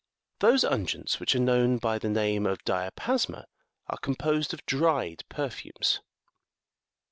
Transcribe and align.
Those 0.39 0.63
unguents 0.63 1.19
which 1.19 1.35
are 1.35 1.39
known 1.39 1.77
by 1.77 1.99
the 1.99 2.09
name 2.09 2.47
of" 2.47 2.63
dia 2.65 2.89
pasma,"81 2.97 3.45
are 3.87 3.97
composed 3.99 4.51
of 4.51 4.65
dried 4.65 5.21
perfumes. 5.29 5.99